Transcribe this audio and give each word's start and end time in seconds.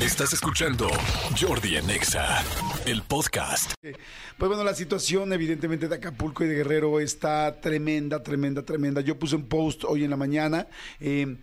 Estás 0.00 0.32
escuchando 0.32 0.88
Jordi 1.38 1.76
Anexa, 1.76 2.42
el 2.86 3.02
podcast. 3.02 3.74
Pues 3.82 4.48
bueno, 4.48 4.64
la 4.64 4.72
situación 4.72 5.30
evidentemente 5.34 5.88
de 5.88 5.96
Acapulco 5.96 6.42
y 6.42 6.48
de 6.48 6.54
Guerrero 6.54 7.00
está 7.00 7.60
tremenda, 7.60 8.22
tremenda, 8.22 8.64
tremenda. 8.64 9.02
Yo 9.02 9.18
puse 9.18 9.36
un 9.36 9.46
post 9.46 9.84
hoy 9.84 10.04
en 10.04 10.08
la 10.08 10.16
mañana 10.16 10.68
eh, 11.00 11.36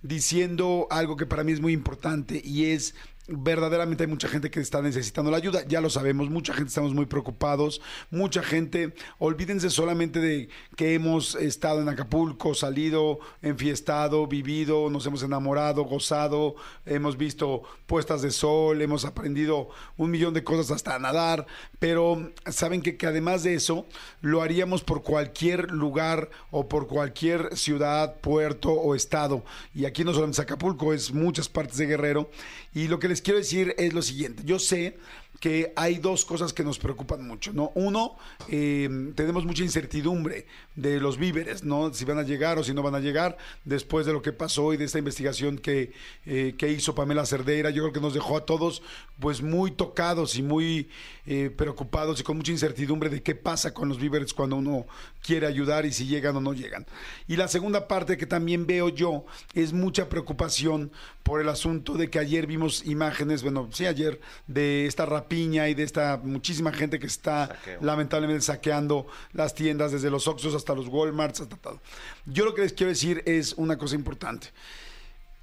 diciendo 0.00 0.86
algo 0.90 1.16
que 1.16 1.26
para 1.26 1.44
mí 1.44 1.52
es 1.52 1.60
muy 1.60 1.74
importante 1.74 2.40
y 2.42 2.70
es 2.70 2.94
verdaderamente 3.28 4.04
hay 4.04 4.08
mucha 4.08 4.26
gente 4.26 4.50
que 4.50 4.60
está 4.60 4.80
necesitando 4.80 5.30
la 5.30 5.36
ayuda, 5.36 5.62
ya 5.66 5.82
lo 5.82 5.90
sabemos, 5.90 6.30
mucha 6.30 6.54
gente 6.54 6.68
estamos 6.68 6.94
muy 6.94 7.04
preocupados, 7.04 7.80
mucha 8.10 8.42
gente, 8.42 8.94
olvídense 9.18 9.68
solamente 9.68 10.18
de 10.18 10.48
que 10.76 10.94
hemos 10.94 11.34
estado 11.34 11.82
en 11.82 11.90
Acapulco, 11.90 12.54
salido, 12.54 13.18
enfiestado, 13.42 14.26
vivido, 14.26 14.88
nos 14.88 15.04
hemos 15.06 15.22
enamorado, 15.22 15.84
gozado, 15.84 16.54
hemos 16.86 17.18
visto 17.18 17.62
puestas 17.86 18.22
de 18.22 18.30
sol, 18.30 18.80
hemos 18.80 19.04
aprendido 19.04 19.68
un 19.98 20.10
millón 20.10 20.32
de 20.32 20.42
cosas 20.42 20.70
hasta 20.70 20.98
nadar, 20.98 21.46
pero 21.78 22.32
saben 22.46 22.80
que, 22.80 22.96
que 22.96 23.06
además 23.06 23.42
de 23.42 23.54
eso, 23.54 23.86
lo 24.22 24.40
haríamos 24.40 24.82
por 24.82 25.02
cualquier 25.02 25.70
lugar 25.70 26.30
o 26.50 26.66
por 26.66 26.86
cualquier 26.86 27.56
ciudad, 27.56 28.16
puerto 28.22 28.72
o 28.72 28.94
estado, 28.94 29.44
y 29.74 29.84
aquí 29.84 30.02
no 30.02 30.14
solamente 30.14 30.36
es 30.36 30.40
Acapulco, 30.40 30.94
es 30.94 31.12
muchas 31.12 31.50
partes 31.50 31.76
de 31.76 31.86
Guerrero, 31.86 32.30
y 32.74 32.88
lo 32.88 32.98
que 32.98 33.08
les 33.08 33.17
quiero 33.22 33.38
decir 33.38 33.74
es 33.78 33.92
lo 33.92 34.02
siguiente. 34.02 34.42
Yo 34.44 34.58
sé 34.58 34.96
que 35.40 35.72
hay 35.76 35.98
dos 35.98 36.24
cosas 36.24 36.52
que 36.52 36.64
nos 36.64 36.78
preocupan 36.78 37.26
mucho, 37.26 37.52
¿no? 37.52 37.70
Uno, 37.74 38.16
eh, 38.48 39.12
tenemos 39.14 39.44
mucha 39.44 39.62
incertidumbre 39.62 40.46
de 40.74 41.00
los 41.00 41.16
víveres, 41.16 41.62
¿no? 41.62 41.94
Si 41.94 42.04
van 42.04 42.18
a 42.18 42.22
llegar 42.22 42.58
o 42.58 42.64
si 42.64 42.74
no 42.74 42.82
van 42.82 42.96
a 42.96 43.00
llegar, 43.00 43.36
después 43.64 44.04
de 44.04 44.12
lo 44.12 44.20
que 44.20 44.32
pasó 44.32 44.72
y 44.72 44.76
de 44.76 44.84
esta 44.84 44.98
investigación 44.98 45.58
que, 45.58 45.92
eh, 46.26 46.54
que 46.58 46.72
hizo 46.72 46.94
Pamela 46.94 47.24
Cerdeira, 47.24 47.70
yo 47.70 47.82
creo 47.84 47.92
que 47.92 48.00
nos 48.00 48.14
dejó 48.14 48.36
a 48.36 48.46
todos 48.46 48.82
pues 49.20 49.42
muy 49.42 49.70
tocados 49.70 50.36
y 50.36 50.42
muy 50.42 50.88
eh, 51.26 51.50
preocupados 51.56 52.20
y 52.20 52.22
con 52.22 52.36
mucha 52.36 52.52
incertidumbre 52.52 53.10
de 53.10 53.22
qué 53.22 53.34
pasa 53.34 53.74
con 53.74 53.88
los 53.88 53.98
víveres 53.98 54.32
cuando 54.32 54.56
uno 54.56 54.86
quiere 55.22 55.46
ayudar 55.46 55.86
y 55.86 55.92
si 55.92 56.06
llegan 56.06 56.36
o 56.36 56.40
no 56.40 56.52
llegan. 56.52 56.86
Y 57.26 57.36
la 57.36 57.48
segunda 57.48 57.86
parte 57.86 58.16
que 58.16 58.26
también 58.26 58.66
veo 58.66 58.88
yo 58.88 59.24
es 59.54 59.72
mucha 59.72 60.08
preocupación 60.08 60.90
por 61.22 61.40
el 61.40 61.48
asunto 61.48 61.94
de 61.94 62.08
que 62.08 62.18
ayer 62.18 62.46
vimos 62.46 62.86
imágenes, 62.86 63.42
bueno, 63.42 63.68
sí, 63.72 63.84
ayer, 63.84 64.20
de 64.46 64.86
esta 64.86 65.04
rapiña 65.20 65.68
y 65.68 65.74
de 65.74 65.82
esta 65.82 66.20
muchísima 66.22 66.72
gente 66.72 66.98
que 66.98 67.06
está 67.06 67.48
Saqueo. 67.48 67.78
lamentablemente 67.82 68.42
saqueando 68.42 69.06
las 69.32 69.54
tiendas, 69.54 69.92
desde 69.92 70.10
los 70.10 70.26
Oxxos 70.28 70.54
hasta 70.54 70.74
los 70.74 70.88
Walmarts, 70.88 71.40
hasta 71.40 71.56
todo. 71.56 71.80
Yo 72.26 72.44
lo 72.44 72.54
que 72.54 72.62
les 72.62 72.72
quiero 72.72 72.90
decir 72.90 73.22
es 73.26 73.54
una 73.54 73.76
cosa 73.76 73.94
importante. 73.94 74.48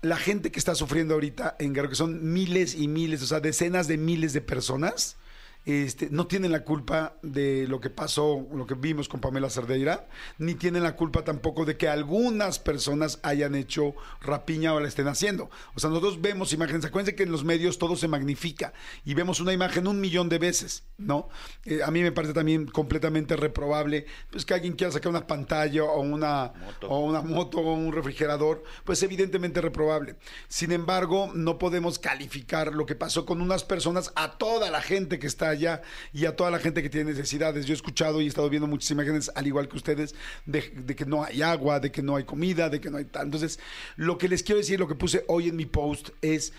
La 0.02 0.18
gente 0.18 0.52
que 0.52 0.60
está 0.60 0.76
sufriendo 0.76 1.14
ahorita 1.16 1.56
en 1.60 1.74
Guerrero, 1.74 1.90
que 1.90 1.96
son 1.96 2.34
miles 2.34 2.76
y 2.76 2.88
miles, 2.88 3.22
o 3.22 3.26
sea, 3.26 3.40
decenas 3.40 3.88
de 3.88 3.98
miles 3.98 4.34
de 4.34 4.42
personas, 4.42 5.18
este, 5.66 6.10
no 6.12 6.28
tienen 6.28 6.52
la 6.52 6.64
culpa 6.64 7.16
de 7.24 7.68
lo 7.68 7.80
que 7.80 7.90
pasó, 7.90 8.48
lo 8.54 8.68
que 8.68 8.76
vimos 8.76 9.10
con 9.10 9.20
Pamela 9.20 9.50
Cerdeira, 9.50 10.08
ni 10.38 10.54
tienen 10.54 10.84
la 10.84 10.96
culpa 10.96 11.24
tampoco 11.24 11.66
de 11.66 11.76
que 11.76 11.88
algunas 11.88 12.60
personas 12.60 13.20
hayan 13.24 13.56
hecho 13.56 13.96
rapiña 14.22 14.74
o 14.74 14.80
la 14.80 14.88
estén 14.88 15.08
haciendo. 15.08 15.50
O 15.74 15.80
sea, 15.80 15.90
nosotros 15.90 16.22
vemos 16.22 16.54
imágenes, 16.54 16.86
acuérdense 16.86 17.16
que 17.16 17.24
en 17.24 17.32
los 17.32 17.44
medios 17.44 17.80
todo 17.80 17.96
se 17.96 18.08
magnifica 18.08 18.74
y 19.04 19.16
vemos 19.16 19.40
una 19.40 19.54
imagen 19.54 19.88
un 19.88 20.00
millón 20.00 20.30
de 20.30 20.38
veces, 20.38 20.84
¿no? 20.98 21.30
Eh, 21.66 21.82
a 21.84 21.90
mí 21.90 22.04
me 22.04 22.12
parece 22.12 22.34
también 22.34 22.68
completamente 22.68 23.36
reprobable 23.36 24.06
pues, 24.30 24.46
que 24.46 24.54
alguien 24.54 24.74
quiera 24.74 24.92
sacar 24.94 25.10
una 25.10 25.26
pantalla 25.26 25.84
o 25.84 26.02
una 26.02 26.54
Moto. 26.56 26.90
o 26.90 27.00
una 27.00 27.22
moto 27.22 27.58
o 27.58 27.74
un 27.74 27.92
refrigerador, 27.92 28.64
pues 28.84 29.02
evidentemente 29.02 29.62
reprobable. 29.62 30.16
Sin 30.48 30.72
embargo, 30.72 31.32
no 31.34 31.58
podemos 31.58 31.98
calificar 31.98 32.74
lo 32.74 32.86
que 32.86 32.96
pasó 32.96 33.26
con 33.26 33.42
unas 33.42 33.64
personas 33.64 34.12
a 34.16 34.38
toda 34.38 34.70
la 34.70 34.82
gente 34.82 35.18
que 35.18 35.28
está 35.28 35.55
allá 35.56 35.82
y 36.14 36.26
a 36.26 36.36
toda 36.36 36.52
la 36.52 36.60
gente 36.60 36.82
que 36.82 36.90
tiene 36.90 37.12
necesidades. 37.12 37.66
Yo 37.66 37.74
he 37.74 37.76
escuchado 37.76 38.22
y 38.22 38.26
he 38.26 38.28
estado 38.28 38.50
viendo 38.50 38.68
muchas 38.68 38.90
imágenes, 38.92 39.32
al 39.36 39.48
igual 39.48 39.68
que 39.68 39.78
ustedes, 39.78 40.16
de, 40.46 40.62
de 40.62 40.96
que 40.96 41.06
no 41.06 41.24
hay 41.24 41.42
agua, 41.42 41.80
de 41.80 41.92
que 41.92 42.02
no 42.02 42.16
hay 42.16 42.24
comida, 42.24 42.70
de 42.70 42.80
que 42.80 42.90
no 42.90 42.98
hay 42.98 43.06
tal. 43.06 43.26
Entonces, 43.26 43.60
lo 43.96 44.18
que 44.18 44.28
les 44.28 44.44
quiero 44.44 44.60
decir, 44.60 44.80
lo 44.80 44.88
que 44.88 44.96
puse 44.96 45.26
hoy 45.28 45.50
en 45.50 45.56
mi 45.56 45.66
post 45.66 46.10
es, 46.22 46.54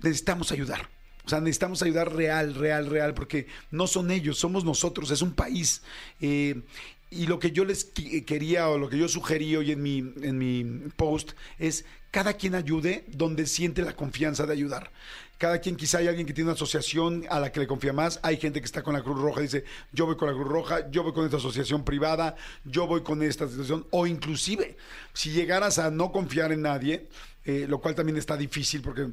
necesitamos 0.00 0.52
ayudar. 0.52 0.88
O 1.26 1.28
sea, 1.28 1.40
necesitamos 1.40 1.82
ayudar 1.82 2.14
real, 2.14 2.54
real, 2.54 2.86
real, 2.86 3.12
porque 3.12 3.48
no 3.72 3.88
son 3.88 4.12
ellos, 4.12 4.38
somos 4.38 4.64
nosotros, 4.64 5.10
es 5.10 5.22
un 5.22 5.32
país. 5.32 5.82
Eh, 6.20 6.62
y 7.10 7.26
lo 7.26 7.38
que 7.38 7.50
yo 7.52 7.64
les 7.64 7.84
quería 8.26 8.68
o 8.68 8.78
lo 8.78 8.88
que 8.88 8.98
yo 8.98 9.08
sugerí 9.08 9.54
hoy 9.56 9.72
en 9.72 9.82
mi, 9.82 9.98
en 9.98 10.38
mi 10.38 10.64
post 10.96 11.32
es 11.58 11.84
cada 12.10 12.34
quien 12.34 12.54
ayude 12.54 13.04
donde 13.08 13.46
siente 13.46 13.82
la 13.82 13.94
confianza 13.94 14.46
de 14.46 14.52
ayudar. 14.52 14.90
Cada 15.38 15.60
quien, 15.60 15.76
quizá 15.76 15.98
hay 15.98 16.08
alguien 16.08 16.26
que 16.26 16.32
tiene 16.32 16.48
una 16.48 16.54
asociación 16.54 17.26
a 17.28 17.38
la 17.38 17.52
que 17.52 17.60
le 17.60 17.66
confía 17.66 17.92
más. 17.92 18.18
Hay 18.22 18.38
gente 18.38 18.58
que 18.58 18.64
está 18.64 18.82
con 18.82 18.94
la 18.94 19.02
Cruz 19.02 19.20
Roja 19.20 19.42
dice, 19.42 19.64
yo 19.92 20.06
voy 20.06 20.16
con 20.16 20.28
la 20.28 20.34
Cruz 20.34 20.48
Roja, 20.48 20.90
yo 20.90 21.02
voy 21.02 21.12
con 21.12 21.26
esta 21.26 21.36
asociación 21.36 21.84
privada, 21.84 22.36
yo 22.64 22.86
voy 22.86 23.02
con 23.02 23.22
esta 23.22 23.44
asociación. 23.44 23.86
O 23.90 24.06
inclusive, 24.06 24.78
si 25.12 25.32
llegaras 25.32 25.78
a 25.78 25.90
no 25.90 26.10
confiar 26.10 26.52
en 26.52 26.62
nadie, 26.62 27.08
eh, 27.44 27.66
lo 27.68 27.82
cual 27.82 27.94
también 27.94 28.16
está 28.16 28.34
difícil 28.36 28.80
porque 28.80 29.10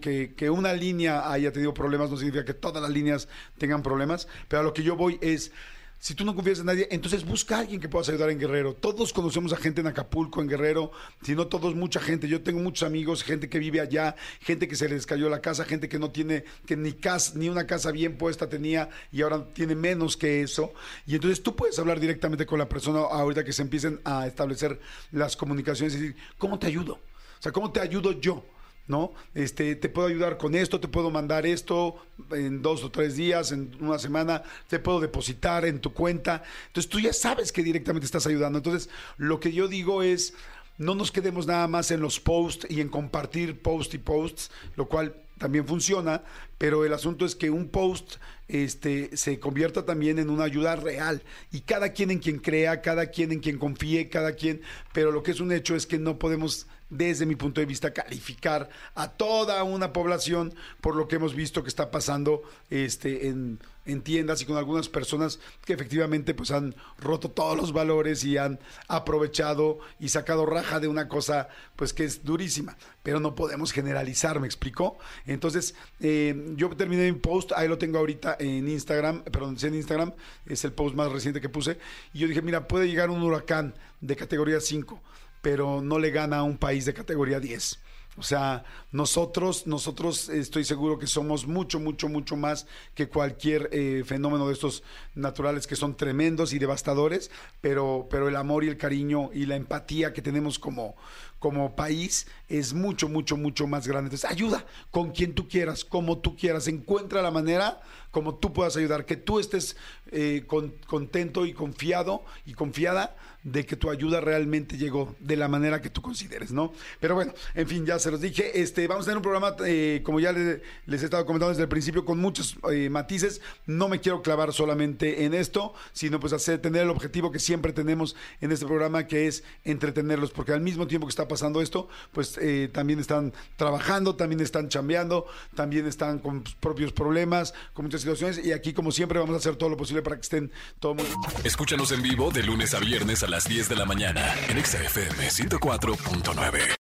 que- 0.00 0.32
que 0.34 0.50
una 0.50 0.72
línea 0.72 1.30
haya 1.30 1.52
tenido 1.52 1.74
problemas 1.74 2.10
no 2.10 2.16
significa 2.16 2.44
que 2.46 2.54
todas 2.54 2.82
las 2.82 2.90
líneas 2.90 3.28
tengan 3.58 3.82
problemas, 3.82 4.28
pero 4.48 4.60
a 4.60 4.62
lo 4.64 4.72
que 4.72 4.82
yo 4.82 4.96
voy 4.96 5.18
es, 5.20 5.52
si 6.00 6.14
tú 6.14 6.24
no 6.24 6.34
confías 6.34 6.60
en 6.60 6.66
nadie, 6.66 6.88
entonces 6.90 7.26
busca 7.26 7.56
a 7.56 7.60
alguien 7.60 7.78
que 7.78 7.86
puedas 7.86 8.08
ayudar 8.08 8.30
en 8.30 8.38
Guerrero. 8.38 8.72
Todos 8.72 9.12
conocemos 9.12 9.52
a 9.52 9.58
gente 9.58 9.82
en 9.82 9.86
Acapulco, 9.86 10.40
en 10.40 10.48
Guerrero, 10.48 10.92
si 11.22 11.34
no 11.34 11.46
todos, 11.46 11.74
mucha 11.74 12.00
gente. 12.00 12.26
Yo 12.26 12.42
tengo 12.42 12.58
muchos 12.58 12.86
amigos, 12.86 13.22
gente 13.22 13.50
que 13.50 13.58
vive 13.58 13.82
allá, 13.82 14.16
gente 14.40 14.66
que 14.66 14.76
se 14.76 14.88
les 14.88 15.04
cayó 15.04 15.28
la 15.28 15.42
casa, 15.42 15.66
gente 15.66 15.90
que 15.90 15.98
no 15.98 16.10
tiene, 16.10 16.44
que 16.64 16.74
ni 16.74 16.94
casa, 16.94 17.32
ni 17.36 17.50
una 17.50 17.66
casa 17.66 17.92
bien 17.92 18.16
puesta 18.16 18.48
tenía 18.48 18.88
y 19.12 19.20
ahora 19.20 19.44
tiene 19.52 19.74
menos 19.74 20.16
que 20.16 20.40
eso. 20.40 20.72
Y 21.06 21.16
entonces 21.16 21.42
tú 21.42 21.54
puedes 21.54 21.78
hablar 21.78 22.00
directamente 22.00 22.46
con 22.46 22.58
la 22.58 22.66
persona 22.66 23.00
ahorita 23.00 23.44
que 23.44 23.52
se 23.52 23.60
empiecen 23.60 24.00
a 24.04 24.26
establecer 24.26 24.80
las 25.12 25.36
comunicaciones 25.36 25.94
y 25.96 25.98
decir, 25.98 26.16
¿cómo 26.38 26.58
te 26.58 26.66
ayudo? 26.66 26.94
O 26.94 27.42
sea, 27.42 27.52
¿cómo 27.52 27.70
te 27.72 27.80
ayudo 27.80 28.12
yo? 28.12 28.42
¿No? 28.90 29.12
Este, 29.36 29.76
te 29.76 29.88
puedo 29.88 30.08
ayudar 30.08 30.36
con 30.36 30.56
esto, 30.56 30.80
te 30.80 30.88
puedo 30.88 31.12
mandar 31.12 31.46
esto 31.46 31.94
en 32.32 32.60
dos 32.60 32.82
o 32.82 32.90
tres 32.90 33.14
días, 33.14 33.52
en 33.52 33.70
una 33.78 34.00
semana, 34.00 34.42
te 34.66 34.80
puedo 34.80 34.98
depositar 34.98 35.64
en 35.64 35.78
tu 35.78 35.92
cuenta. 35.92 36.42
Entonces 36.66 36.90
tú 36.90 36.98
ya 36.98 37.12
sabes 37.12 37.52
que 37.52 37.62
directamente 37.62 38.04
estás 38.04 38.26
ayudando. 38.26 38.58
Entonces, 38.58 38.90
lo 39.16 39.38
que 39.38 39.52
yo 39.52 39.68
digo 39.68 40.02
es, 40.02 40.34
no 40.76 40.96
nos 40.96 41.12
quedemos 41.12 41.46
nada 41.46 41.68
más 41.68 41.92
en 41.92 42.00
los 42.00 42.18
posts 42.18 42.66
y 42.68 42.80
en 42.80 42.88
compartir 42.88 43.62
post 43.62 43.94
y 43.94 43.98
posts, 43.98 44.50
lo 44.74 44.88
cual 44.88 45.14
también 45.38 45.68
funciona, 45.68 46.22
pero 46.60 46.84
el 46.84 46.92
asunto 46.92 47.24
es 47.24 47.34
que 47.34 47.48
un 47.48 47.70
post 47.70 48.16
este, 48.46 49.16
se 49.16 49.40
convierta 49.40 49.86
también 49.86 50.18
en 50.18 50.28
una 50.28 50.44
ayuda 50.44 50.76
real. 50.76 51.22
Y 51.50 51.62
cada 51.62 51.94
quien 51.94 52.10
en 52.10 52.18
quien 52.18 52.38
crea, 52.38 52.82
cada 52.82 53.06
quien 53.06 53.32
en 53.32 53.40
quien 53.40 53.56
confíe, 53.56 54.10
cada 54.10 54.34
quien, 54.34 54.60
pero 54.92 55.10
lo 55.10 55.22
que 55.22 55.30
es 55.30 55.40
un 55.40 55.52
hecho 55.52 55.74
es 55.74 55.86
que 55.86 55.98
no 55.98 56.18
podemos 56.18 56.66
desde 56.90 57.24
mi 57.24 57.36
punto 57.36 57.60
de 57.60 57.66
vista, 57.66 57.92
calificar 57.92 58.68
a 58.94 59.12
toda 59.12 59.62
una 59.62 59.92
población 59.92 60.52
por 60.80 60.96
lo 60.96 61.06
que 61.06 61.16
hemos 61.16 61.34
visto 61.34 61.62
que 61.62 61.68
está 61.68 61.90
pasando 61.90 62.42
este, 62.68 63.28
en, 63.28 63.60
en 63.86 64.02
tiendas 64.02 64.42
y 64.42 64.44
con 64.44 64.56
algunas 64.56 64.88
personas 64.88 65.38
que 65.64 65.72
efectivamente 65.72 66.34
pues 66.34 66.50
han 66.50 66.74
roto 66.98 67.30
todos 67.30 67.56
los 67.56 67.72
valores 67.72 68.24
y 68.24 68.36
han 68.36 68.58
aprovechado 68.88 69.78
y 70.00 70.08
sacado 70.08 70.46
raja 70.46 70.80
de 70.80 70.88
una 70.88 71.08
cosa 71.08 71.48
pues 71.76 71.92
que 71.92 72.04
es 72.04 72.24
durísima, 72.24 72.76
pero 73.04 73.20
no 73.20 73.36
podemos 73.36 73.70
generalizar, 73.70 74.40
¿me 74.40 74.46
explicó? 74.46 74.98
Entonces, 75.26 75.76
eh, 76.00 76.34
yo 76.56 76.68
terminé 76.70 77.10
mi 77.10 77.18
post, 77.18 77.52
ahí 77.52 77.68
lo 77.68 77.78
tengo 77.78 77.98
ahorita 77.98 78.36
en 78.38 78.68
Instagram, 78.68 79.22
perdón, 79.24 79.56
en 79.62 79.74
Instagram, 79.74 80.12
es 80.46 80.64
el 80.64 80.72
post 80.72 80.94
más 80.94 81.10
reciente 81.10 81.40
que 81.40 81.48
puse, 81.48 81.78
y 82.12 82.20
yo 82.20 82.28
dije, 82.28 82.42
mira, 82.42 82.66
puede 82.68 82.88
llegar 82.88 83.10
un 83.10 83.22
huracán 83.22 83.74
de 84.00 84.16
categoría 84.16 84.60
5 84.60 85.00
pero 85.42 85.80
no 85.80 85.98
le 85.98 86.10
gana 86.10 86.38
a 86.38 86.42
un 86.42 86.58
país 86.58 86.84
de 86.84 86.94
categoría 86.94 87.40
10. 87.40 87.78
O 88.16 88.22
sea, 88.22 88.64
nosotros, 88.92 89.66
nosotros 89.66 90.28
estoy 90.28 90.64
seguro 90.64 90.98
que 90.98 91.06
somos 91.06 91.46
mucho, 91.46 91.78
mucho, 91.78 92.08
mucho 92.08 92.36
más 92.36 92.66
que 92.94 93.08
cualquier 93.08 93.70
eh, 93.72 94.02
fenómeno 94.04 94.46
de 94.48 94.52
estos 94.52 94.82
naturales 95.14 95.66
que 95.66 95.76
son 95.76 95.96
tremendos 95.96 96.52
y 96.52 96.58
devastadores, 96.58 97.30
pero, 97.60 98.08
pero 98.10 98.28
el 98.28 98.36
amor 98.36 98.64
y 98.64 98.68
el 98.68 98.76
cariño 98.76 99.30
y 99.32 99.46
la 99.46 99.56
empatía 99.56 100.12
que 100.12 100.22
tenemos 100.22 100.58
como, 100.58 100.96
como 101.40 101.74
país 101.74 102.28
es 102.48 102.72
mucho, 102.72 103.08
mucho, 103.08 103.36
mucho 103.36 103.66
más 103.66 103.88
grande. 103.88 104.06
Entonces, 104.08 104.30
ayuda 104.30 104.64
con 104.92 105.10
quien 105.10 105.34
tú 105.34 105.48
quieras, 105.48 105.84
como 105.84 106.18
tú 106.18 106.36
quieras, 106.36 106.68
encuentra 106.68 107.20
la 107.22 107.32
manera 107.32 107.80
como 108.12 108.34
tú 108.34 108.52
puedas 108.52 108.76
ayudar, 108.76 109.06
que 109.06 109.16
tú 109.16 109.38
estés 109.38 109.76
eh, 110.10 110.42
con- 110.48 110.74
contento 110.86 111.46
y 111.46 111.52
confiado 111.52 112.24
y 112.44 112.54
confiada 112.54 113.16
de 113.44 113.64
que 113.64 113.76
tu 113.76 113.88
ayuda 113.88 114.20
realmente 114.20 114.76
llegó 114.76 115.14
de 115.20 115.36
la 115.36 115.46
manera 115.48 115.80
que 115.80 115.88
tú 115.90 116.02
consideres, 116.02 116.50
¿no? 116.50 116.72
Pero 116.98 117.14
bueno, 117.14 117.32
en 117.54 117.68
fin, 117.68 117.86
ya 117.86 117.98
se 118.00 118.10
los 118.10 118.20
dije. 118.20 118.60
Este, 118.60 118.86
vamos 118.88 119.04
a 119.04 119.06
tener 119.06 119.16
un 119.18 119.22
programa, 119.22 119.54
eh, 119.64 120.02
como 120.04 120.18
ya 120.18 120.32
les, 120.32 120.60
les, 120.86 121.02
he 121.02 121.04
estado 121.04 121.24
comentando 121.24 121.50
desde 121.50 121.62
el 121.62 121.68
principio, 121.68 122.04
con 122.04 122.18
muchos 122.18 122.56
eh, 122.70 122.90
matices. 122.90 123.40
No 123.64 123.88
me 123.88 124.00
quiero 124.00 124.20
clavar 124.22 124.52
solamente 124.52 125.24
en 125.24 125.32
esto, 125.32 125.72
sino 125.92 126.18
pues 126.18 126.32
hacer, 126.32 126.60
tener 126.60 126.82
el 126.82 126.90
objetivo 126.90 127.30
que 127.30 127.38
siempre 127.38 127.72
tenemos 127.72 128.16
en 128.40 128.50
este 128.50 128.66
programa, 128.66 129.06
que 129.06 129.28
es 129.28 129.44
entretenerlos, 129.64 130.32
porque 130.32 130.52
al 130.52 130.60
mismo 130.60 130.86
tiempo 130.88 131.06
que 131.06 131.10
está 131.12 131.28
pasando 131.30 131.62
esto, 131.62 131.88
pues 132.12 132.36
eh, 132.42 132.68
también 132.70 132.98
están 132.98 133.32
trabajando, 133.56 134.16
también 134.16 134.40
están 134.40 134.68
chambeando, 134.68 135.26
también 135.54 135.86
están 135.86 136.18
con 136.18 136.44
propios 136.60 136.92
problemas, 136.92 137.54
con 137.72 137.86
muchas 137.86 138.02
situaciones, 138.02 138.44
y 138.44 138.52
aquí 138.52 138.74
como 138.74 138.92
siempre 138.92 139.18
vamos 139.18 139.34
a 139.34 139.38
hacer 139.38 139.56
todo 139.56 139.70
lo 139.70 139.76
posible 139.76 140.02
para 140.02 140.16
que 140.16 140.22
estén 140.22 140.52
todo 140.80 140.94
muy... 140.94 141.06
Escúchanos 141.44 141.92
en 141.92 142.02
vivo 142.02 142.30
de 142.30 142.42
lunes 142.42 142.74
a 142.74 142.80
viernes 142.80 143.22
a 143.22 143.28
las 143.28 143.48
10 143.48 143.68
de 143.68 143.76
la 143.76 143.86
mañana 143.86 144.34
en 144.48 144.62
XFM 144.62 145.28
104.9. 145.28 146.79